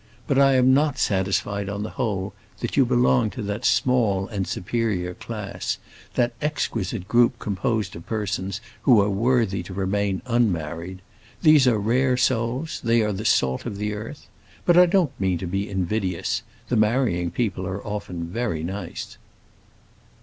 [0.25, 4.47] But I am not satisfied, on the whole, that you belong to that small and
[4.47, 11.03] superior class—that exquisite group composed of persons who are worthy to remain unmarried.
[11.43, 14.25] These are rare souls; they are the salt of the earth.
[14.65, 19.19] But I don't mean to be invidious; the marrying people are often very nice."